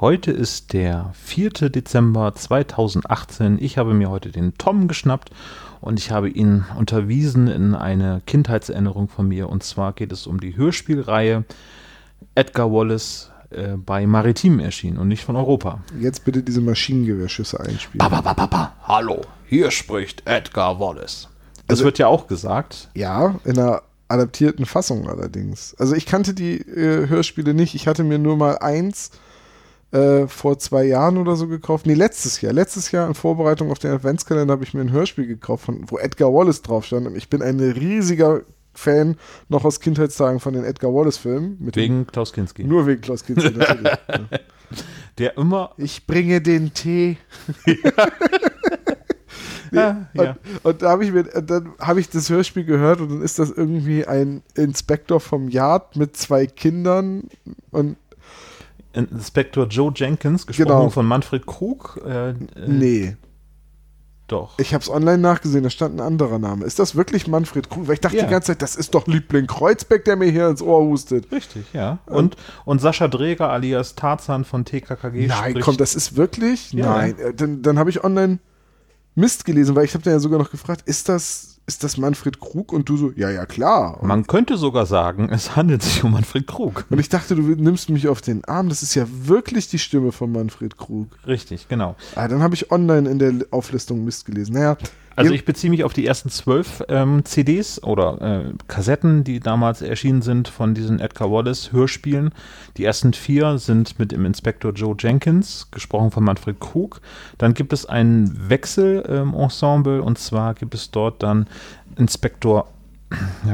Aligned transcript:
Heute 0.00 0.30
ist 0.30 0.72
der 0.72 1.12
4. 1.12 1.50
Dezember 1.68 2.34
2018. 2.34 3.58
Ich 3.60 3.76
habe 3.76 3.92
mir 3.92 4.08
heute 4.08 4.30
den 4.30 4.56
Tom 4.56 4.88
geschnappt 4.88 5.28
und 5.82 5.98
ich 5.98 6.10
habe 6.10 6.30
ihn 6.30 6.64
unterwiesen 6.78 7.48
in 7.48 7.74
eine 7.74 8.22
Kindheitserinnerung 8.24 9.08
von 9.08 9.28
mir. 9.28 9.50
Und 9.50 9.62
zwar 9.62 9.92
geht 9.92 10.10
es 10.10 10.26
um 10.26 10.40
die 10.40 10.56
Hörspielreihe 10.56 11.44
Edgar 12.34 12.72
Wallace 12.72 13.30
äh, 13.50 13.76
bei 13.76 14.06
Maritim 14.06 14.58
erschienen 14.58 14.96
und 14.96 15.08
nicht 15.08 15.22
von 15.22 15.36
Europa. 15.36 15.82
Jetzt 16.00 16.24
bitte 16.24 16.42
diese 16.42 16.62
Maschinengewehrschüsse 16.62 17.60
einspielen. 17.60 17.98
Ba, 17.98 18.22
ba, 18.22 18.32
ba, 18.32 18.72
Hallo, 18.84 19.20
hier 19.44 19.70
spricht 19.70 20.22
Edgar 20.24 20.80
Wallace. 20.80 21.28
Das 21.66 21.80
also, 21.80 21.84
wird 21.84 21.98
ja 21.98 22.06
auch 22.06 22.26
gesagt. 22.26 22.88
Ja, 22.94 23.38
in 23.44 23.58
einer 23.58 23.82
adaptierten 24.08 24.64
Fassung 24.64 25.10
allerdings. 25.10 25.74
Also 25.78 25.94
ich 25.94 26.06
kannte 26.06 26.32
die 26.32 26.56
äh, 26.56 27.06
Hörspiele 27.06 27.52
nicht. 27.52 27.74
Ich 27.74 27.86
hatte 27.86 28.02
mir 28.02 28.18
nur 28.18 28.38
mal 28.38 28.56
eins 28.60 29.10
äh, 29.10 29.29
vor 29.92 30.58
zwei 30.58 30.84
Jahren 30.84 31.16
oder 31.18 31.34
so 31.34 31.48
gekauft. 31.48 31.86
Nee, 31.86 31.94
letztes 31.94 32.40
Jahr. 32.40 32.52
Letztes 32.52 32.92
Jahr 32.92 33.08
in 33.08 33.14
Vorbereitung 33.14 33.72
auf 33.72 33.80
den 33.80 33.90
Adventskalender 33.90 34.52
habe 34.52 34.62
ich 34.62 34.72
mir 34.72 34.82
ein 34.82 34.92
Hörspiel 34.92 35.26
gekauft, 35.26 35.64
von, 35.64 35.84
wo 35.90 35.98
Edgar 35.98 36.32
Wallace 36.32 36.62
drauf 36.62 36.84
stand. 36.84 37.08
Und 37.08 37.16
ich 37.16 37.28
bin 37.28 37.42
ein 37.42 37.58
riesiger 37.58 38.42
Fan 38.72 39.16
noch 39.48 39.64
aus 39.64 39.80
Kindheitstagen 39.80 40.40
von 40.40 40.54
den 40.54 40.64
Edgar 40.64 40.94
Wallace-Filmen. 40.94 41.58
Wegen 41.74 42.06
Klaus 42.06 42.32
Kinski. 42.32 42.64
Nur 42.64 42.86
wegen 42.86 43.00
Klaus 43.00 43.24
Kinski, 43.24 43.50
natürlich. 43.56 43.92
Der 45.18 45.36
immer. 45.36 45.72
Ich 45.76 46.06
bringe 46.06 46.40
den 46.40 46.72
Tee. 46.72 47.18
Nee, 49.72 49.78
ah, 49.78 50.08
ja. 50.14 50.30
und, 50.30 50.64
und, 50.64 50.82
da 50.82 50.90
habe 50.90 51.04
ich 51.04 51.12
mir, 51.12 51.22
dann 51.22 51.74
habe 51.78 52.00
ich 52.00 52.08
das 52.08 52.28
Hörspiel 52.28 52.64
gehört 52.64 53.00
und 53.00 53.08
dann 53.08 53.22
ist 53.22 53.38
das 53.38 53.50
irgendwie 53.50 54.04
ein 54.04 54.42
Inspektor 54.54 55.20
vom 55.20 55.48
Yard 55.48 55.94
mit 55.94 56.16
zwei 56.16 56.46
Kindern 56.46 57.28
und 57.70 57.96
Inspektor 58.92 59.66
Joe 59.66 59.92
Jenkins, 59.94 60.46
gesprochen 60.46 60.68
genau. 60.68 60.90
von 60.90 61.06
Manfred 61.06 61.46
Krug. 61.46 62.00
Äh, 62.04 62.30
äh, 62.30 62.34
nee. 62.66 63.16
Doch. 64.26 64.58
Ich 64.58 64.74
habe 64.74 64.82
es 64.82 64.88
online 64.88 65.18
nachgesehen, 65.18 65.64
da 65.64 65.70
stand 65.70 65.96
ein 65.96 66.00
anderer 66.00 66.38
Name. 66.38 66.64
Ist 66.64 66.78
das 66.78 66.94
wirklich 66.94 67.26
Manfred 67.26 67.68
Krug? 67.68 67.88
Weil 67.88 67.94
ich 67.94 68.00
dachte 68.00 68.16
ja. 68.16 68.24
die 68.24 68.30
ganze 68.30 68.48
Zeit, 68.48 68.62
das 68.62 68.76
ist 68.76 68.94
doch 68.94 69.08
Liebling 69.08 69.48
Kreuzbeck, 69.48 70.04
der 70.04 70.14
mir 70.14 70.30
hier 70.30 70.48
ins 70.48 70.62
Ohr 70.62 70.84
hustet. 70.84 71.32
Richtig, 71.32 71.64
ja. 71.72 71.98
Und, 72.06 72.36
und 72.64 72.80
Sascha 72.80 73.08
Dreger 73.08 73.50
alias 73.50 73.96
Tarzan 73.96 74.44
von 74.44 74.64
TKKG 74.64 75.26
Nein, 75.26 75.50
spricht. 75.50 75.64
komm, 75.64 75.76
das 75.76 75.96
ist 75.96 76.16
wirklich? 76.16 76.72
Ja. 76.72 76.96
Nein. 76.96 77.18
Äh, 77.18 77.34
dann, 77.34 77.62
dann 77.62 77.78
habe 77.78 77.90
ich 77.90 78.04
online 78.04 78.38
Mist 79.16 79.44
gelesen, 79.44 79.74
weil 79.74 79.84
ich 79.84 79.94
habe 79.94 80.04
dann 80.04 80.12
ja 80.12 80.20
sogar 80.20 80.38
noch 80.38 80.50
gefragt, 80.50 80.82
ist 80.86 81.08
das 81.08 81.59
ist 81.70 81.84
das 81.84 81.96
Manfred 81.96 82.40
Krug? 82.40 82.72
Und 82.72 82.88
du 82.88 82.96
so, 82.96 83.12
ja, 83.14 83.30
ja, 83.30 83.46
klar. 83.46 84.00
Und 84.00 84.08
Man 84.08 84.26
könnte 84.26 84.56
sogar 84.56 84.86
sagen, 84.86 85.28
es 85.30 85.54
handelt 85.54 85.82
sich 85.84 86.02
um 86.02 86.10
Manfred 86.10 86.48
Krug. 86.48 86.84
Und 86.90 86.98
ich 86.98 87.08
dachte, 87.08 87.36
du 87.36 87.42
nimmst 87.42 87.90
mich 87.90 88.08
auf 88.08 88.20
den 88.20 88.44
Arm. 88.44 88.68
Das 88.68 88.82
ist 88.82 88.96
ja 88.96 89.06
wirklich 89.08 89.68
die 89.68 89.78
Stimme 89.78 90.10
von 90.10 90.32
Manfred 90.32 90.76
Krug. 90.76 91.06
Richtig, 91.28 91.68
genau. 91.68 91.94
Ah, 92.16 92.26
dann 92.26 92.42
habe 92.42 92.56
ich 92.56 92.72
online 92.72 93.08
in 93.08 93.20
der 93.20 93.32
Auflistung 93.52 94.04
Mist 94.04 94.26
gelesen. 94.26 94.54
Naja, 94.54 94.76
also 95.20 95.34
ich 95.34 95.44
beziehe 95.44 95.70
mich 95.70 95.84
auf 95.84 95.92
die 95.92 96.06
ersten 96.06 96.30
zwölf 96.30 96.82
ähm, 96.88 97.24
CDs 97.24 97.82
oder 97.82 98.20
äh, 98.20 98.52
Kassetten, 98.68 99.24
die 99.24 99.40
damals 99.40 99.82
erschienen 99.82 100.22
sind 100.22 100.48
von 100.48 100.74
diesen 100.74 101.00
Edgar 101.00 101.30
Wallace 101.30 101.72
Hörspielen. 101.72 102.32
Die 102.76 102.84
ersten 102.84 103.12
vier 103.12 103.58
sind 103.58 103.98
mit 103.98 104.12
dem 104.12 104.24
Inspektor 104.24 104.72
Joe 104.72 104.96
Jenkins, 104.98 105.68
gesprochen 105.70 106.10
von 106.10 106.24
Manfred 106.24 106.60
Krug. 106.60 107.00
Dann 107.38 107.54
gibt 107.54 107.72
es 107.72 107.86
ein 107.86 108.32
Wechselensemble 108.48 109.98
ähm, 109.98 110.04
und 110.04 110.18
zwar 110.18 110.54
gibt 110.54 110.74
es 110.74 110.90
dort 110.90 111.22
dann 111.22 111.46
Inspektor 111.96 112.68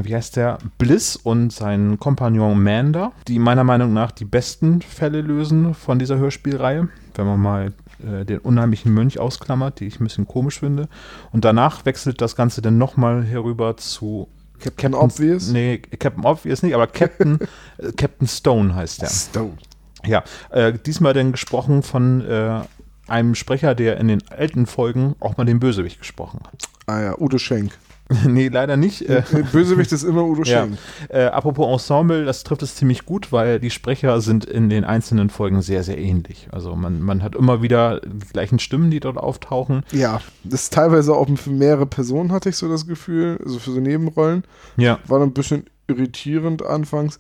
wie 0.03 0.15
heißt 0.15 0.37
der? 0.37 0.59
Bliss 0.79 1.17
und 1.17 1.53
sein 1.53 1.99
Kompagnon 1.99 2.63
Mander, 2.63 3.13
die 3.27 3.39
meiner 3.39 3.65
Meinung 3.65 3.93
nach 3.93 4.13
die 4.13 4.25
besten 4.25 4.83
Fälle 4.83 5.21
lösen 5.21 5.75
von 5.75 5.99
dieser 5.99 6.19
Hörspielreihe. 6.19 6.89
Wenn 7.15 7.27
man 7.27 7.41
mal 7.41 7.73
äh, 8.05 8.25
den 8.25 8.39
unheimlichen 8.39 8.93
Mönch 8.93 9.19
ausklammert, 9.19 9.81
die 9.81 9.87
ich 9.87 10.01
ein 10.01 10.05
bisschen 10.05 10.27
komisch 10.27 10.61
finde. 10.61 10.89
Und 11.33 11.45
danach 11.45 11.87
wechselt 11.87 12.21
das 12.21 12.37
Ganze 12.37 12.61
dann 12.61 12.77
nochmal 12.77 13.25
herüber 13.25 13.77
zu 13.77 14.29
Captain 14.61 14.95
Obvious? 14.95 15.49
Nee, 15.49 15.79
Captain 15.79 16.25
Obvious 16.25 16.63
nicht, 16.63 16.75
aber 16.75 16.87
Captain, 16.87 17.39
äh, 17.79 17.93
Captain 17.93 18.27
Stone 18.29 18.75
heißt 18.75 19.03
der. 19.03 19.09
Stone. 19.09 19.57
Ja, 20.05 20.25
äh, 20.51 20.73
diesmal 20.75 21.15
dann 21.15 21.33
gesprochen 21.33 21.83
von 21.83 22.21
äh, 22.27 22.61
einem 23.09 23.35
Sprecher, 23.35 23.75
der 23.75 23.99
in 23.99 24.09
den 24.09 24.23
alten 24.29 24.67
Folgen 24.67 25.17
auch 25.21 25.37
mal 25.37 25.45
den 25.45 25.61
Bösewicht 25.61 25.99
gesprochen 25.99 26.41
hat. 26.45 26.69
Ah 26.87 27.01
ja, 27.01 27.19
Udo 27.19 27.39
Schenk. 27.39 27.73
nee, 28.27 28.49
leider 28.49 28.77
nicht. 28.77 29.03
Äh, 29.09 29.23
Bösewicht 29.53 29.91
ist 29.91 30.05
immer 30.05 30.25
Udo 30.25 30.45
Schenk. 30.45 30.79
Ja. 31.11 31.17
Äh, 31.17 31.27
apropos 31.27 31.67
Ensemble, 31.83 32.25
das 32.25 32.45
trifft 32.45 32.63
es 32.63 32.77
ziemlich 32.77 33.05
gut, 33.05 33.33
weil 33.33 33.59
die 33.59 33.71
Sprecher 33.71 34.21
sind 34.21 34.45
in 34.45 34.69
den 34.69 34.85
einzelnen 34.85 35.29
Folgen 35.29 35.61
sehr, 35.61 35.83
sehr 35.83 35.99
ähnlich. 35.99 36.49
Also 36.53 36.77
man, 36.77 37.03
man 37.03 37.23
hat 37.23 37.35
immer 37.35 37.63
wieder 37.63 38.01
die 38.01 38.29
gleichen 38.29 38.59
Stimmen, 38.59 38.91
die 38.91 39.01
dort 39.01 39.17
auftauchen. 39.17 39.83
Ja, 39.91 40.21
das 40.45 40.65
ist 40.65 40.73
teilweise 40.73 41.15
auch 41.15 41.27
für 41.37 41.51
mehrere 41.51 41.87
Personen, 41.87 42.31
hatte 42.31 42.49
ich 42.49 42.57
so 42.57 42.69
das 42.69 42.87
Gefühl, 42.87 43.41
also 43.45 43.59
für 43.59 43.73
so 43.73 43.81
Nebenrollen. 43.81 44.45
Ja. 44.77 45.01
War 45.07 45.21
ein 45.21 45.33
bisschen 45.33 45.65
irritierend 45.89 46.65
anfangs. 46.65 47.19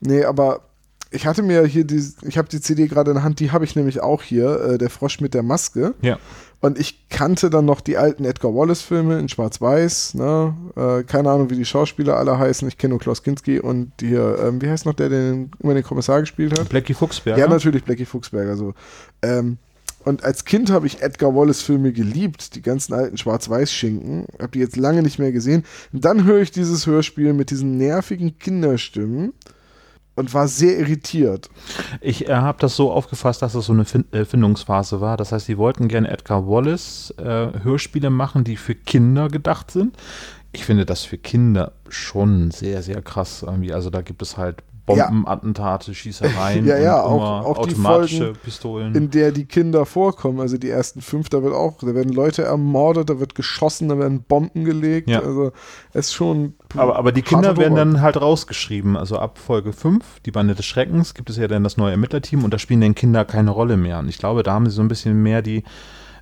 Nee, 0.00 0.24
aber 0.24 0.67
ich 1.10 1.26
hatte 1.26 1.42
mir 1.42 1.64
hier 1.64 1.84
die, 1.84 2.02
ich 2.22 2.36
habe 2.36 2.48
die 2.48 2.60
CD 2.60 2.86
gerade 2.86 3.10
in 3.10 3.16
der 3.16 3.24
Hand, 3.24 3.40
die 3.40 3.50
habe 3.50 3.64
ich 3.64 3.76
nämlich 3.76 4.00
auch 4.00 4.22
hier, 4.22 4.60
äh, 4.60 4.78
der 4.78 4.90
Frosch 4.90 5.20
mit 5.20 5.34
der 5.34 5.42
Maske. 5.42 5.94
Ja. 6.02 6.18
Und 6.60 6.78
ich 6.78 7.08
kannte 7.08 7.50
dann 7.50 7.64
noch 7.64 7.80
die 7.80 7.96
alten 7.96 8.24
Edgar 8.24 8.52
Wallace-Filme 8.52 9.18
in 9.18 9.28
Schwarz-Weiß. 9.28 10.14
Ne? 10.14 10.54
Äh, 10.76 11.04
keine 11.04 11.30
Ahnung, 11.30 11.50
wie 11.50 11.56
die 11.56 11.64
Schauspieler 11.64 12.16
alle 12.16 12.38
heißen. 12.38 12.66
Ich 12.66 12.78
kenne 12.78 12.90
nur 12.90 12.98
Klaus 12.98 13.22
Kinski 13.22 13.60
und 13.60 13.92
hier, 14.00 14.38
ähm, 14.42 14.60
wie 14.60 14.68
heißt 14.68 14.84
noch 14.84 14.94
der, 14.94 15.08
der 15.08 15.46
immer 15.60 15.74
den 15.74 15.84
Kommissar 15.84 16.20
gespielt 16.20 16.58
hat? 16.58 16.68
Blackie 16.68 16.94
Fuchsberger. 16.94 17.38
Ja, 17.38 17.48
natürlich, 17.48 17.84
Blackie 17.84 18.04
Fuchsberger. 18.04 18.56
So. 18.56 18.74
Ähm, 19.22 19.58
und 20.04 20.24
als 20.24 20.44
Kind 20.44 20.70
habe 20.70 20.86
ich 20.86 21.00
Edgar 21.00 21.34
Wallace-Filme 21.34 21.92
geliebt, 21.92 22.54
die 22.56 22.62
ganzen 22.62 22.92
alten 22.92 23.16
Schwarz-Weiß-Schinken. 23.16 24.26
Habe 24.40 24.52
die 24.52 24.58
jetzt 24.58 24.76
lange 24.76 25.02
nicht 25.02 25.18
mehr 25.18 25.32
gesehen. 25.32 25.64
Und 25.92 26.04
dann 26.04 26.24
höre 26.24 26.40
ich 26.40 26.50
dieses 26.50 26.86
Hörspiel 26.86 27.34
mit 27.34 27.50
diesen 27.50 27.76
nervigen 27.76 28.38
Kinderstimmen 28.38 29.32
und 30.18 30.34
war 30.34 30.48
sehr 30.48 30.78
irritiert. 30.78 31.48
Ich 32.00 32.28
äh, 32.28 32.34
habe 32.34 32.58
das 32.60 32.76
so 32.76 32.92
aufgefasst, 32.92 33.40
dass 33.42 33.52
das 33.52 33.66
so 33.66 33.72
eine 33.72 33.84
Find 33.84 34.12
äh, 34.12 34.24
Findungsphase 34.24 35.00
war. 35.00 35.16
Das 35.16 35.32
heißt, 35.32 35.46
sie 35.46 35.58
wollten 35.58 35.88
gerne 35.88 36.10
Edgar 36.10 36.46
Wallace 36.46 37.14
äh, 37.18 37.48
Hörspiele 37.62 38.10
machen, 38.10 38.44
die 38.44 38.56
für 38.56 38.74
Kinder 38.74 39.28
gedacht 39.28 39.70
sind. 39.70 39.96
Ich 40.52 40.64
finde 40.64 40.86
das 40.86 41.04
für 41.04 41.18
Kinder 41.18 41.72
schon 41.88 42.50
sehr, 42.50 42.82
sehr 42.82 43.02
krass 43.02 43.42
irgendwie. 43.42 43.72
Also 43.72 43.90
da 43.90 44.02
gibt 44.02 44.22
es 44.22 44.36
halt 44.36 44.62
Bombenattentate, 44.88 45.94
Schießereien, 45.94 46.66
ja, 46.66 46.78
ja, 46.78 47.02
auch, 47.02 47.44
auch 47.44 47.58
automatische 47.58 48.24
Folgen, 48.24 48.38
Pistolen. 48.42 48.94
In 48.94 49.10
der 49.10 49.32
die 49.32 49.44
Kinder 49.44 49.86
vorkommen. 49.86 50.40
Also 50.40 50.58
die 50.58 50.70
ersten 50.70 51.00
fünf, 51.00 51.28
da 51.28 51.42
wird 51.42 51.54
auch, 51.54 51.78
da 51.78 51.94
werden 51.94 52.12
Leute 52.12 52.42
ermordet, 52.42 53.10
da 53.10 53.20
wird 53.20 53.34
geschossen, 53.34 53.88
da 53.88 53.98
werden 53.98 54.22
Bomben 54.22 54.64
gelegt. 54.64 55.08
Ja. 55.08 55.20
Also 55.20 55.52
es 55.92 56.06
ist 56.06 56.14
schon. 56.14 56.54
Aber, 56.76 56.96
aber 56.96 57.12
die 57.12 57.22
Kinder 57.22 57.56
werden 57.56 57.76
dann 57.76 58.00
halt 58.00 58.20
rausgeschrieben. 58.20 58.96
Also 58.96 59.18
ab 59.18 59.38
Folge 59.38 59.72
5, 59.72 60.20
die 60.26 60.30
Bande 60.30 60.54
des 60.54 60.66
Schreckens, 60.66 61.14
gibt 61.14 61.30
es 61.30 61.36
ja 61.36 61.46
dann 61.48 61.64
das 61.64 61.76
neue 61.76 61.92
Ermittlerteam 61.92 62.44
und 62.44 62.52
da 62.52 62.58
spielen 62.58 62.80
dann 62.80 62.94
Kinder 62.94 63.24
keine 63.24 63.50
Rolle 63.50 63.76
mehr. 63.76 63.98
Und 63.98 64.08
ich 64.08 64.18
glaube, 64.18 64.42
da 64.42 64.52
haben 64.52 64.66
sie 64.66 64.72
so 64.72 64.82
ein 64.82 64.88
bisschen 64.88 65.22
mehr 65.22 65.42
die 65.42 65.64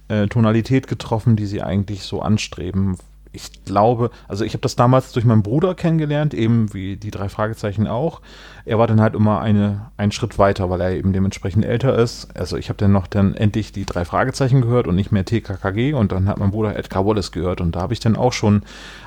äh, 0.09 0.27
Tonalität 0.27 0.87
getroffen, 0.87 1.37
die 1.37 1.47
sie 1.47 1.63
eigentlich 1.63 2.03
so 2.03 2.21
anstreben 2.21 2.99
ich 3.33 3.65
glaube, 3.65 4.11
also 4.29 4.45
ich 4.45 4.53
habe 4.53 4.63
das 4.63 4.77
damals 4.77 5.13
durch 5.13 5.25
meinen 5.25 5.43
Bruder 5.43 5.75
kennengelernt, 5.75 6.35
eben 6.35 6.73
wie 6.73 6.97
die 6.97 7.11
drei 7.11 7.29
Fragezeichen 7.29 7.87
auch. 7.87 8.21
Er 8.65 8.79
war 8.79 8.87
dann 8.87 9.01
halt 9.01 9.15
immer 9.15 9.41
eine, 9.41 9.91
einen 9.97 10.13
Schritt 10.13 10.39
weiter, 10.39 10.71
weil 10.71 10.81
er 10.81 10.93
eben 10.93 11.13
dementsprechend 11.13 11.65
älter 11.65 11.99
ist. 11.99 12.37
Also 12.37 12.57
ich 12.57 12.69
habe 12.69 12.79
dann 12.79 12.93
noch 12.93 13.07
dann 13.07 13.35
endlich 13.35 13.73
die 13.73 13.85
drei 13.85 14.05
Fragezeichen 14.05 14.63
gehört 14.63 14.87
und 14.87 14.97
nicht 14.97 15.13
mehr 15.13 15.25
TKKG 15.25 15.95
und 15.95 16.13
dann 16.13 16.29
hat 16.29 16.39
mein 16.39 16.51
Bruder 16.51 16.77
Edgar 16.77 17.07
Wallace 17.07 17.33
gehört 17.33 17.61
und 17.61 17.77
da 17.77 17.81
habe 17.81 17.93
ich 17.93 18.01
dann 18.01 18.17
auch 18.17 18.33
schon 18.33 18.63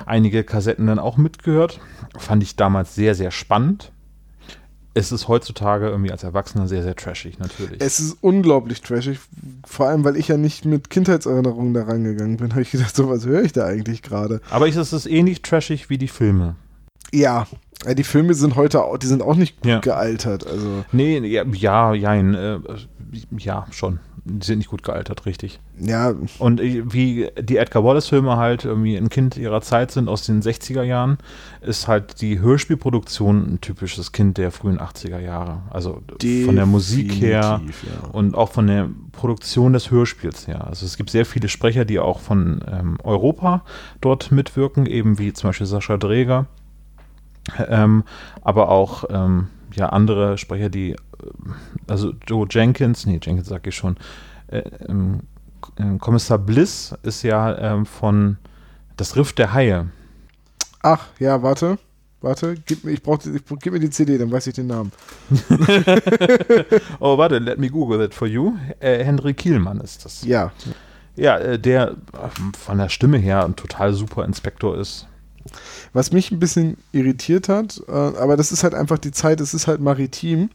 einige 0.06 0.44
Kassetten 0.44 0.86
dann 0.86 0.98
auch 0.98 1.16
mitgehört. 1.16 1.80
Fand 2.16 2.42
ich 2.42 2.56
damals 2.56 2.94
sehr, 2.94 3.14
sehr 3.14 3.30
spannend 3.30 3.92
es 4.94 5.12
ist 5.12 5.28
heutzutage 5.28 5.88
irgendwie 5.88 6.10
als 6.10 6.24
Erwachsener 6.24 6.66
sehr, 6.66 6.82
sehr 6.82 6.96
trashig, 6.96 7.38
natürlich. 7.38 7.80
Es 7.80 8.00
ist 8.00 8.16
unglaublich 8.20 8.82
trashig, 8.82 9.18
vor 9.64 9.86
allem, 9.86 10.04
weil 10.04 10.16
ich 10.16 10.28
ja 10.28 10.36
nicht 10.36 10.64
mit 10.64 10.90
Kindheitserinnerungen 10.90 11.74
da 11.74 11.84
rangegangen 11.84 12.36
bin, 12.36 12.50
habe 12.50 12.62
ich 12.62 12.70
gedacht, 12.70 12.94
so 12.94 13.08
was 13.08 13.24
höre 13.24 13.42
ich 13.42 13.52
da 13.52 13.66
eigentlich 13.66 14.02
gerade. 14.02 14.40
Aber 14.50 14.66
ist 14.68 14.76
es 14.76 15.06
ähnlich 15.06 15.42
trashig 15.42 15.90
wie 15.90 15.98
die 15.98 16.08
Filme? 16.08 16.56
Ja, 17.12 17.46
Ja, 17.86 17.94
die 17.94 18.04
Filme 18.04 18.34
sind 18.34 18.56
heute 18.56 18.84
auch, 18.84 18.98
die 18.98 19.06
sind 19.06 19.22
auch 19.22 19.36
nicht 19.36 19.56
gut 19.62 19.70
Ja. 19.70 19.78
gealtert. 19.80 20.46
Also, 20.46 20.84
Nee, 20.92 21.18
ja, 21.20 21.44
ja, 21.52 21.94
jein, 21.94 22.34
äh, 22.34 22.58
ja, 23.38 23.66
schon. 23.70 24.00
Die 24.26 24.44
sind 24.44 24.58
nicht 24.58 24.68
gut 24.68 24.82
gealtert, 24.82 25.24
richtig. 25.24 25.60
ja, 25.80 26.12
Und 26.38 26.60
äh, 26.60 26.82
wie 26.92 27.30
die 27.40 27.56
Edgar 27.56 27.82
Wallace-Filme 27.82 28.36
halt 28.36 28.66
irgendwie 28.66 28.96
ein 28.96 29.08
Kind 29.08 29.38
ihrer 29.38 29.62
Zeit 29.62 29.90
sind 29.92 30.08
aus 30.10 30.26
den 30.26 30.42
60er 30.42 30.82
Jahren, 30.82 31.16
ist 31.62 31.88
halt 31.88 32.20
die 32.20 32.38
Hörspielproduktion 32.38 33.54
ein 33.54 33.60
typisches 33.62 34.12
Kind 34.12 34.36
der 34.36 34.50
frühen 34.50 34.78
80er 34.78 35.18
Jahre. 35.18 35.62
Also 35.70 36.02
von 36.44 36.56
der 36.56 36.66
Musik 36.66 37.12
her 37.14 37.60
definitiv, 37.64 37.84
ja. 37.84 38.08
und 38.10 38.34
auch 38.34 38.50
von 38.52 38.66
der 38.66 38.90
Produktion 39.12 39.72
des 39.72 39.90
Hörspiels 39.90 40.46
her. 40.46 40.66
Also 40.66 40.84
es 40.84 40.98
gibt 40.98 41.08
sehr 41.08 41.24
viele 41.24 41.48
Sprecher, 41.48 41.86
die 41.86 41.98
auch 41.98 42.20
von 42.20 42.60
ähm, 42.70 42.98
Europa 43.02 43.64
dort 44.02 44.30
mitwirken, 44.32 44.84
eben 44.84 45.18
wie 45.18 45.32
zum 45.32 45.48
Beispiel 45.48 45.66
Sascha 45.66 45.96
Dreger, 45.96 46.46
ähm, 47.68 48.04
aber 48.42 48.68
auch 48.68 49.04
ähm, 49.10 49.48
ja 49.74 49.88
andere 49.90 50.38
Sprecher, 50.38 50.68
die 50.68 50.92
äh, 50.92 50.96
also 51.86 52.12
Joe 52.26 52.46
Jenkins, 52.48 53.06
nee 53.06 53.20
Jenkins 53.22 53.48
sag 53.48 53.66
ich 53.66 53.74
schon, 53.74 53.96
äh, 54.48 54.62
ähm, 54.88 55.20
äh, 55.76 55.98
Kommissar 55.98 56.38
Bliss 56.38 56.94
ist 57.02 57.22
ja 57.22 57.56
ähm, 57.58 57.86
von 57.86 58.36
das 58.96 59.16
Riff 59.16 59.32
der 59.32 59.52
Haie. 59.52 59.88
Ach, 60.82 61.06
ja, 61.18 61.42
warte. 61.42 61.78
Warte, 62.22 62.54
gib 62.66 62.84
mir, 62.84 62.90
ich 62.90 63.02
brauch, 63.02 63.18
ich, 63.24 63.42
gib 63.62 63.72
mir 63.72 63.80
die 63.80 63.88
CD, 63.88 64.18
dann 64.18 64.30
weiß 64.30 64.46
ich 64.48 64.54
den 64.54 64.66
Namen. 64.66 64.92
Oh, 67.00 67.16
warte, 67.16 67.38
let 67.38 67.58
me 67.58 67.70
google 67.70 67.98
that 67.98 68.12
for 68.12 68.28
you. 68.28 68.56
Äh, 68.78 69.02
Henry 69.02 69.32
Kielmann 69.32 69.80
ist 69.80 70.04
das. 70.04 70.22
Ja. 70.24 70.52
Ja, 71.16 71.38
äh, 71.38 71.58
der 71.58 71.92
äh, 71.92 71.96
von 72.58 72.76
der 72.76 72.90
Stimme 72.90 73.16
her 73.16 73.44
ein 73.44 73.56
total 73.56 73.94
super 73.94 74.24
Inspektor 74.26 74.76
ist. 74.76 75.06
Was 75.92 76.12
mich 76.12 76.30
ein 76.30 76.40
bisschen 76.40 76.76
irritiert 76.92 77.48
hat, 77.48 77.82
äh, 77.88 77.92
aber 77.92 78.36
das 78.36 78.52
ist 78.52 78.62
halt 78.62 78.74
einfach 78.74 78.98
die 78.98 79.12
Zeit, 79.12 79.40
es 79.40 79.54
ist 79.54 79.66
halt 79.66 79.80
maritim. 79.80 80.50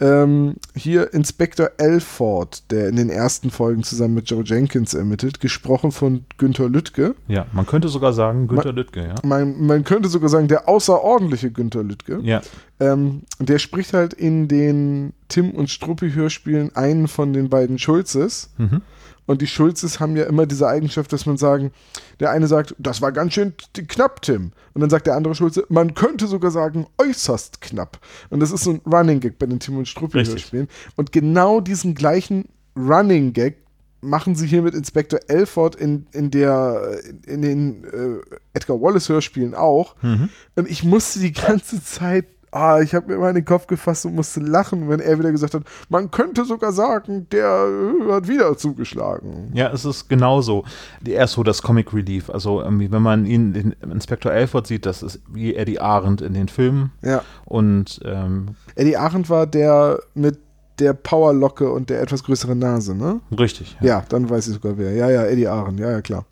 Ähm, 0.00 0.56
hier 0.74 1.14
Inspektor 1.14 1.70
Elford, 1.78 2.68
der 2.72 2.88
in 2.88 2.96
den 2.96 3.10
ersten 3.10 3.50
Folgen 3.50 3.84
zusammen 3.84 4.14
mit 4.14 4.28
Joe 4.28 4.42
Jenkins 4.44 4.92
ermittelt, 4.92 5.38
gesprochen 5.38 5.92
von 5.92 6.24
Günther 6.36 6.68
Lüttke. 6.68 7.14
Ja, 7.28 7.46
man 7.52 7.64
könnte 7.64 7.86
sogar 7.86 8.12
sagen 8.12 8.48
Günter 8.48 8.72
Lüttke, 8.72 9.06
ja. 9.06 9.14
Man, 9.22 9.64
man 9.64 9.84
könnte 9.84 10.08
sogar 10.08 10.28
sagen, 10.28 10.48
der 10.48 10.68
außerordentliche 10.68 11.52
Günther 11.52 11.84
Lüttke. 11.84 12.18
Ja, 12.24 12.42
Ähm, 12.80 13.22
der 13.38 13.58
spricht 13.58 13.92
halt 13.92 14.14
in 14.14 14.48
den 14.48 15.12
Tim 15.28 15.50
und 15.50 15.70
Struppi-Hörspielen 15.70 16.74
einen 16.74 17.08
von 17.08 17.32
den 17.32 17.48
beiden 17.48 17.78
Schulzes. 17.78 18.50
mhm. 18.58 18.82
Und 19.26 19.40
die 19.40 19.46
Schulzes 19.46 20.00
haben 20.00 20.16
ja 20.16 20.24
immer 20.24 20.44
diese 20.44 20.68
Eigenschaft, 20.68 21.12
dass 21.12 21.24
man 21.24 21.38
sagen, 21.38 21.72
der 22.20 22.30
eine 22.30 22.46
sagt, 22.46 22.74
das 22.78 23.00
war 23.00 23.10
ganz 23.10 23.32
schön 23.32 23.54
knapp, 23.72 24.20
Tim. 24.22 24.52
Und 24.74 24.80
dann 24.80 24.90
sagt 24.90 25.06
der 25.06 25.16
andere 25.16 25.34
Schulze, 25.34 25.64
man 25.70 25.94
könnte 25.94 26.26
sogar 26.26 26.50
sagen, 26.50 26.86
äußerst 26.98 27.60
knapp. 27.60 27.98
Und 28.28 28.40
das 28.40 28.50
ist 28.50 28.64
so 28.64 28.72
ein 28.72 28.80
Running 28.84 29.20
Gag 29.20 29.38
bei 29.38 29.46
den 29.46 29.60
Tim 29.60 29.78
und 29.78 29.88
Struppi 29.88 30.18
Richtig. 30.18 30.42
Hörspielen. 30.42 30.68
Und 30.96 31.12
genau 31.12 31.60
diesen 31.60 31.94
gleichen 31.94 32.48
Running 32.76 33.32
Gag 33.32 33.64
machen 34.04 34.34
sie 34.34 34.46
hier 34.46 34.60
mit 34.60 34.74
Inspektor 34.74 35.18
Elford 35.28 35.76
in, 35.76 36.06
in 36.12 36.30
der 36.30 36.98
in 37.26 37.40
den 37.40 37.84
äh, 37.84 38.20
Edgar 38.52 38.80
Wallace 38.80 39.08
Hörspielen 39.08 39.54
auch. 39.54 39.96
Mhm. 40.02 40.28
Und 40.54 40.70
ich 40.70 40.84
musste 40.84 41.20
die 41.20 41.32
ganze 41.32 41.82
Zeit, 41.82 42.26
ah, 42.54 42.80
ich 42.80 42.94
habe 42.94 43.08
mir 43.08 43.14
immer 43.14 43.28
in 43.28 43.34
den 43.34 43.44
Kopf 43.44 43.66
gefasst 43.66 44.06
und 44.06 44.14
musste 44.14 44.40
lachen, 44.40 44.88
wenn 44.88 45.00
er 45.00 45.18
wieder 45.18 45.32
gesagt 45.32 45.54
hat, 45.54 45.64
man 45.88 46.10
könnte 46.10 46.44
sogar 46.44 46.72
sagen, 46.72 47.26
der 47.30 47.46
äh, 47.46 48.12
hat 48.12 48.28
wieder 48.28 48.56
zugeschlagen. 48.56 49.50
Ja, 49.54 49.72
es 49.72 49.84
ist 49.84 50.08
genauso. 50.08 50.64
Er 51.04 51.24
ist 51.24 51.32
so 51.32 51.42
das 51.42 51.62
Comic 51.62 51.92
Relief. 51.92 52.30
Also, 52.30 52.62
irgendwie, 52.62 52.90
wenn 52.90 53.02
man 53.02 53.26
ihn, 53.26 53.52
den 53.52 53.72
Inspektor 53.90 54.32
Alford 54.32 54.66
sieht, 54.66 54.86
das 54.86 55.02
ist 55.02 55.20
wie 55.28 55.54
Eddie 55.54 55.80
Arendt 55.80 56.20
in 56.20 56.34
den 56.34 56.48
Filmen. 56.48 56.92
Ja. 57.02 57.22
Und 57.44 58.00
ähm, 58.04 58.54
Eddie 58.76 58.96
Arendt 58.96 59.28
war 59.28 59.46
der 59.46 59.98
mit 60.14 60.38
der 60.78 60.92
Powerlocke 60.92 61.70
und 61.70 61.90
der 61.90 62.02
etwas 62.02 62.24
größeren 62.24 62.58
Nase, 62.58 62.94
ne? 62.94 63.20
richtig. 63.38 63.76
Ja, 63.80 64.04
dann 64.08 64.28
weiß 64.28 64.48
ich 64.48 64.54
sogar 64.54 64.76
wer. 64.76 64.92
Ja, 64.92 65.08
ja, 65.08 65.24
Eddie 65.24 65.46
Arendt, 65.46 65.78
ja, 65.78 65.90
ja, 65.90 66.00
klar. 66.00 66.26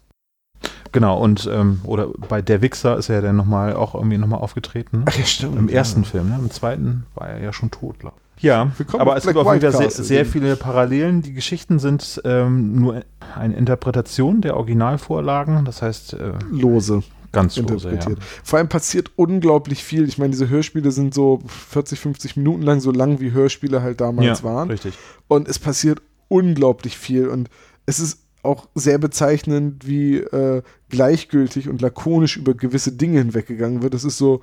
Genau. 0.93 1.19
Und 1.19 1.49
ähm, 1.51 1.81
oder 1.85 2.09
bei 2.29 2.43
Der 2.43 2.63
Wichser 2.63 2.97
ist 2.97 3.09
er 3.09 3.23
dann 3.23 3.37
nochmal 3.37 3.75
auch 3.75 3.95
irgendwie 3.95 4.19
nochmal 4.19 4.41
aufgetreten. 4.41 5.05
Ach 5.07 5.19
ja, 5.19 5.25
stimmt. 5.25 5.59
Im 5.59 5.69
ersten 5.69 6.05
Film, 6.05 6.29
ne? 6.29 6.39
Im 6.39 6.51
zweiten 6.51 7.05
war 7.15 7.29
er 7.29 7.41
ja 7.43 7.53
schon 7.53 7.71
tot, 7.71 7.99
glaube 7.99 8.17
ich. 8.37 8.43
Ja, 8.43 8.73
Willkommen 8.77 9.01
aber 9.01 9.17
es 9.17 9.23
gibt 9.25 9.35
Black 9.35 9.47
auch 9.47 9.55
wieder 9.55 9.73
sehr, 9.73 9.91
sehr 9.91 10.27
viele 10.27 10.57
Parallelen. 10.57 11.23
Die 11.23 11.33
Geschichten 11.33 11.79
sind 11.79 12.21
ähm, 12.25 12.75
nur 12.81 13.03
eine 13.37 13.55
Interpretation 13.55 14.41
der 14.41 14.57
Originalvorlagen. 14.57 15.65
Das 15.65 15.81
heißt, 15.81 16.15
äh, 16.15 16.33
Lose 16.51 17.03
ganz 17.33 17.57
lose, 17.57 17.89
ja. 17.89 17.95
interpretiert. 17.95 18.19
Vor 18.45 18.59
allem 18.59 18.69
passiert 18.69 19.11
unglaublich 19.17 19.83
viel. 19.83 20.07
Ich 20.09 20.19
meine, 20.19 20.31
diese 20.31 20.49
Hörspiele 20.49 20.93
sind 20.93 21.15
so 21.15 21.41
40, 21.47 21.99
50 21.99 22.37
Minuten 22.37 22.63
lang, 22.63 22.81
so 22.81 22.91
lang 22.93 23.21
wie 23.21 23.33
Hörspiele 23.33 23.83
halt 23.83 24.01
damals 24.01 24.41
Ja, 24.41 24.45
waren. 24.45 24.71
richtig. 24.71 24.95
Und 25.29 25.49
es 25.49 25.59
passiert 25.59 26.03
unglaublich 26.29 26.97
viel. 26.97 27.29
Und 27.29 27.49
es 27.87 27.99
ist 28.01 28.22
auch 28.43 28.69
sehr 28.75 28.99
bezeichnend, 28.99 29.87
wie 29.87 30.17
äh, 30.17 30.63
gleichgültig 30.89 31.69
und 31.69 31.81
lakonisch 31.81 32.37
über 32.37 32.55
gewisse 32.55 32.93
Dinge 32.93 33.19
hinweggegangen 33.19 33.83
wird. 33.83 33.95
Es 33.95 34.05
ist 34.05 34.19
so, 34.19 34.43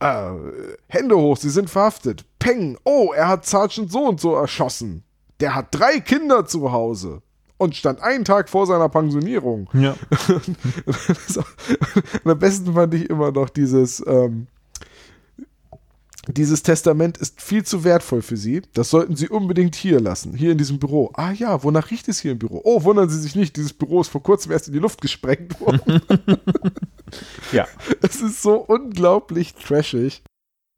äh, 0.00 0.32
Hände 0.88 1.16
hoch, 1.16 1.36
sie 1.36 1.50
sind 1.50 1.70
verhaftet. 1.70 2.24
Peng, 2.38 2.78
oh, 2.84 3.12
er 3.14 3.28
hat 3.28 3.46
Sergeant 3.46 3.90
so 3.90 4.08
und 4.08 4.20
so 4.20 4.34
erschossen. 4.34 5.04
Der 5.40 5.54
hat 5.54 5.68
drei 5.70 6.00
Kinder 6.00 6.46
zu 6.46 6.72
Hause 6.72 7.22
und 7.56 7.76
stand 7.76 8.02
einen 8.02 8.24
Tag 8.24 8.48
vor 8.48 8.66
seiner 8.66 8.88
Pensionierung. 8.88 9.68
Ja. 9.72 9.94
und 12.24 12.30
am 12.30 12.38
besten 12.38 12.74
fand 12.74 12.94
ich 12.94 13.08
immer 13.08 13.32
noch 13.32 13.50
dieses, 13.50 14.02
ähm, 14.06 14.46
dieses 16.28 16.62
Testament 16.62 17.16
ist 17.16 17.40
viel 17.40 17.64
zu 17.64 17.82
wertvoll 17.82 18.22
für 18.22 18.36
Sie. 18.36 18.62
Das 18.74 18.90
sollten 18.90 19.16
Sie 19.16 19.28
unbedingt 19.28 19.74
hier 19.74 20.00
lassen, 20.00 20.34
hier 20.34 20.52
in 20.52 20.58
diesem 20.58 20.78
Büro. 20.78 21.10
Ah 21.14 21.32
ja, 21.32 21.62
wonach 21.64 21.90
riecht 21.90 22.08
es 22.08 22.20
hier 22.20 22.32
im 22.32 22.38
Büro? 22.38 22.60
Oh, 22.64 22.84
wundern 22.84 23.08
Sie 23.08 23.18
sich 23.18 23.34
nicht, 23.34 23.56
dieses 23.56 23.72
Büro 23.72 24.00
ist 24.00 24.08
vor 24.08 24.22
kurzem 24.22 24.52
erst 24.52 24.68
in 24.68 24.74
die 24.74 24.80
Luft 24.80 25.00
gesprengt 25.00 25.58
worden. 25.60 25.80
ja. 27.52 27.66
es 28.02 28.20
ist 28.20 28.42
so 28.42 28.56
unglaublich 28.56 29.54
trashig. 29.54 30.22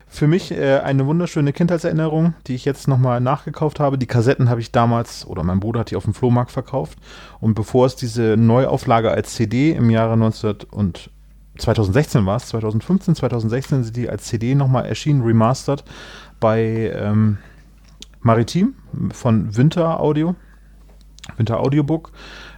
Für 0.06 0.26
mich 0.26 0.52
äh, 0.52 0.78
eine 0.80 1.06
wunderschöne 1.06 1.54
Kindheitserinnerung, 1.54 2.34
die 2.46 2.54
ich 2.54 2.66
jetzt 2.66 2.86
nochmal 2.86 3.20
nachgekauft 3.20 3.80
habe. 3.80 3.96
Die 3.96 4.06
Kassetten 4.06 4.50
habe 4.50 4.60
ich 4.60 4.70
damals, 4.70 5.26
oder 5.26 5.42
mein 5.42 5.58
Bruder 5.58 5.80
hat 5.80 5.90
die 5.90 5.96
auf 5.96 6.04
dem 6.04 6.12
Flohmarkt 6.12 6.50
verkauft. 6.50 6.98
Und 7.40 7.54
bevor 7.54 7.86
es 7.86 7.96
diese 7.96 8.36
Neuauflage 8.36 9.10
als 9.10 9.34
CD 9.34 9.70
im 9.70 9.88
Jahre 9.88 10.18
19 10.18 10.56
und 10.70 11.10
2016 11.58 12.24
war 12.26 12.36
es, 12.36 12.46
2015, 12.48 13.14
2016 13.14 13.84
sind 13.84 13.96
die 13.96 14.08
als 14.08 14.24
CD 14.24 14.54
nochmal 14.54 14.86
erschienen, 14.86 15.22
remastered 15.22 15.84
bei 16.40 16.92
ähm, 16.94 17.38
Maritim 18.20 18.74
von 19.12 19.56
Winter 19.56 20.00
Audio, 20.00 20.34
Winter 21.36 21.60
Audiobook. 21.60 22.12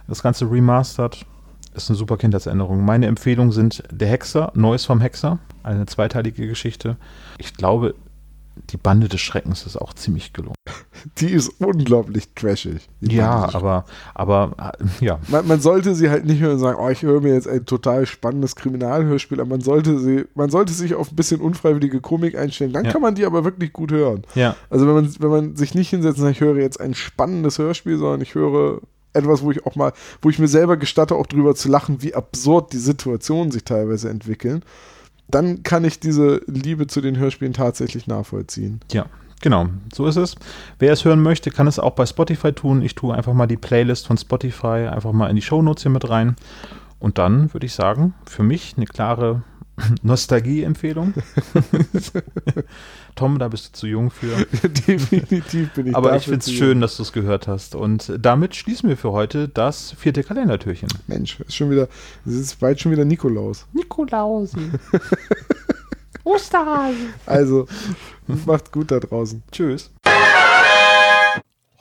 Das 0.07 0.21
Ganze 0.21 0.49
remastered. 0.49 1.25
Ist 1.73 1.89
eine 1.89 1.97
super 1.97 2.15
Kindheitserinnerung. 2.15 2.85
Meine 2.85 3.07
Empfehlungen 3.07 3.51
sind 3.51 3.83
Der 3.91 4.07
Hexer, 4.07 4.51
Neues 4.55 4.85
vom 4.85 5.01
Hexer, 5.01 5.39
eine 5.61 5.85
zweiteilige 5.85 6.47
Geschichte. 6.47 6.95
Ich 7.37 7.53
glaube, 7.53 7.95
die 8.69 8.77
Bande 8.77 9.07
des 9.09 9.21
Schreckens 9.21 9.65
ist 9.65 9.77
auch 9.77 9.93
ziemlich 9.93 10.33
gelungen. 10.33 10.55
Die 11.19 11.29
ist 11.29 11.49
unglaublich 11.59 12.29
trashig. 12.33 12.87
Ja, 12.99 13.53
aber, 13.53 13.85
aber 14.15 14.73
ja, 15.01 15.19
man, 15.27 15.47
man 15.47 15.59
sollte 15.61 15.93
sie 15.93 16.09
halt 16.09 16.25
nicht 16.25 16.39
hören 16.41 16.53
und 16.53 16.59
sagen, 16.59 16.79
oh, 16.81 16.89
ich 16.89 17.03
höre 17.03 17.21
mir 17.21 17.33
jetzt 17.33 17.47
ein 17.47 17.65
total 17.65 18.05
spannendes 18.07 18.55
Kriminalhörspiel 18.55 19.39
an. 19.39 19.47
Man 19.49 19.61
sollte 19.61 19.99
sie, 19.99 20.25
man 20.33 20.49
sollte 20.49 20.73
sich 20.73 20.95
auf 20.95 21.11
ein 21.11 21.15
bisschen 21.15 21.41
unfreiwillige 21.41 22.01
Komik 22.01 22.35
einstellen. 22.37 22.73
Dann 22.73 22.85
Ja. 22.85 22.91
kann 22.91 23.01
man 23.01 23.13
die 23.13 23.25
aber 23.25 23.43
wirklich 23.43 23.71
gut 23.71 23.91
hören. 23.91 24.23
ja, 24.33 24.55
Also 24.71 24.87
wenn 24.87 24.95
man, 24.95 25.15
wenn 25.19 25.29
man 25.29 25.55
sich 25.55 25.75
nicht 25.75 25.89
hinsetzt 25.89 26.17
und 26.17 26.23
sagt, 26.23 26.35
ich 26.37 26.41
höre 26.41 26.57
jetzt 26.57 26.79
ein 26.79 26.95
spannendes 26.95 27.59
Hörspiel, 27.59 27.97
sondern 27.97 28.21
ich 28.21 28.33
höre 28.33 28.79
etwas, 29.13 29.43
wo 29.43 29.51
ich 29.51 29.65
auch 29.65 29.75
mal, 29.75 29.93
wo 30.21 30.29
ich 30.29 30.39
mir 30.39 30.47
selber 30.47 30.75
gestatte, 30.75 31.15
auch 31.15 31.27
drüber 31.27 31.53
zu 31.55 31.69
lachen, 31.69 32.01
wie 32.01 32.15
absurd 32.15 32.73
die 32.73 32.77
Situationen 32.79 33.51
sich 33.51 33.63
teilweise 33.63 34.09
entwickeln, 34.09 34.63
dann 35.27 35.63
kann 35.63 35.83
ich 35.83 35.99
diese 35.99 36.41
Liebe 36.47 36.87
zu 36.87 37.01
den 37.01 37.17
Hörspielen 37.17 37.53
tatsächlich 37.53 38.07
nachvollziehen. 38.07 38.79
ja. 38.91 39.05
Genau, 39.41 39.67
so 39.93 40.07
ist 40.07 40.15
es. 40.15 40.35
Wer 40.79 40.93
es 40.93 41.05
hören 41.05 41.21
möchte, 41.21 41.51
kann 41.51 41.67
es 41.67 41.77
auch 41.77 41.91
bei 41.91 42.05
Spotify 42.05 42.53
tun. 42.53 42.81
Ich 42.81 42.95
tue 42.95 43.13
einfach 43.13 43.33
mal 43.33 43.45
die 43.45 43.57
Playlist 43.57 44.07
von 44.07 44.17
Spotify 44.17 44.87
einfach 44.89 45.11
mal 45.11 45.29
in 45.29 45.35
die 45.35 45.41
Shownotes 45.41 45.83
hier 45.83 45.91
mit 45.91 46.09
rein. 46.09 46.35
Und 46.99 47.17
dann 47.17 47.53
würde 47.53 47.65
ich 47.65 47.73
sagen, 47.73 48.15
für 48.25 48.43
mich 48.43 48.73
eine 48.77 48.85
klare 48.85 49.43
Nostalgie-Empfehlung. 50.03 51.13
Tom, 53.15 53.39
da 53.39 53.47
bist 53.47 53.67
du 53.67 53.71
zu 53.73 53.87
jung 53.87 54.11
für. 54.11 54.35
Definitiv 54.87 55.73
bin 55.73 55.87
ich 55.87 55.95
Aber 55.95 56.15
ich 56.15 56.23
finde 56.23 56.39
es 56.39 56.51
schön, 56.51 56.81
dass 56.81 56.97
du 56.97 57.03
es 57.03 57.11
gehört 57.11 57.47
hast. 57.47 57.75
Und 57.75 58.11
damit 58.19 58.55
schließen 58.55 58.89
wir 58.89 58.97
für 58.97 59.11
heute 59.11 59.47
das 59.49 59.91
vierte 59.91 60.23
Kalendertürchen. 60.23 60.89
Mensch, 61.07 61.39
ist 61.41 61.55
schon 61.55 61.69
wieder, 61.69 61.87
es 62.25 62.33
ist 62.33 62.59
bald 62.59 62.79
schon 62.79 62.91
wieder 62.91 63.05
Nikolaus. 63.05 63.65
Nikolausi. 63.73 64.71
Osterhase. 66.23 66.95
Also, 67.25 67.67
macht 68.45 68.71
gut 68.71 68.91
da 68.91 68.99
draußen. 68.99 69.43
Tschüss. 69.51 69.91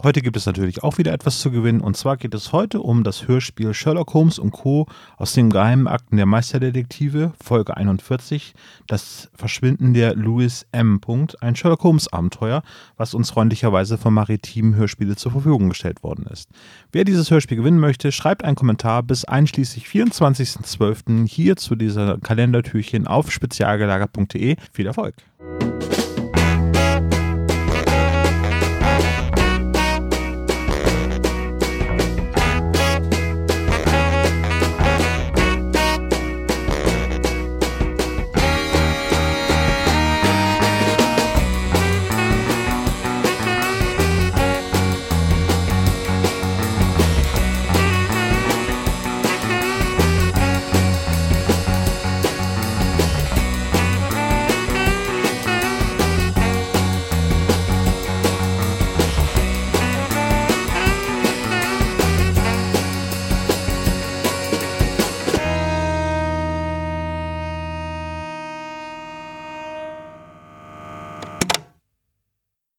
Heute 0.04 0.20
gibt 0.20 0.36
es 0.36 0.44
natürlich 0.44 0.82
auch 0.82 0.98
wieder 0.98 1.14
etwas 1.14 1.40
zu 1.40 1.50
gewinnen 1.50 1.80
und 1.80 1.96
zwar 1.96 2.18
geht 2.18 2.34
es 2.34 2.52
heute 2.52 2.82
um 2.82 3.04
das 3.04 3.26
Hörspiel 3.26 3.72
Sherlock 3.72 4.12
Holmes 4.12 4.38
und 4.38 4.50
Co. 4.50 4.86
aus 5.16 5.32
den 5.32 5.48
geheimen 5.48 5.88
Akten 5.88 6.18
der 6.18 6.26
Meisterdetektive, 6.26 7.32
Folge 7.42 7.74
41, 7.74 8.52
das 8.86 9.30
Verschwinden 9.34 9.94
der 9.94 10.14
Louis 10.14 10.66
M. 10.72 11.00
ein 11.40 11.56
Sherlock 11.56 11.84
Holmes 11.84 12.12
Abenteuer, 12.12 12.62
was 12.98 13.14
uns 13.14 13.30
freundlicherweise 13.30 13.96
vom 13.96 14.12
Maritimen 14.12 14.76
Hörspiele 14.76 15.16
zur 15.16 15.32
Verfügung 15.32 15.70
gestellt 15.70 16.02
worden 16.02 16.26
ist. 16.30 16.50
Wer 16.92 17.04
dieses 17.04 17.30
Hörspiel 17.30 17.56
gewinnen 17.56 17.80
möchte, 17.80 18.12
schreibt 18.12 18.44
einen 18.44 18.56
Kommentar 18.56 19.02
bis 19.02 19.24
einschließlich 19.24 19.86
24.12. 19.86 21.26
hier 21.26 21.56
zu 21.56 21.76
dieser 21.76 22.18
Kalendertürchen 22.18 23.06
auf 23.06 23.32
spezialgelagert.de. 23.32 24.56
Viel 24.70 24.86
Erfolg! 24.86 25.14